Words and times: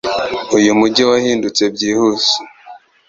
Uyu 0.57 0.71
mujyi 0.79 1.03
wahindutse 1.09 1.63
byihuse. 1.73 2.35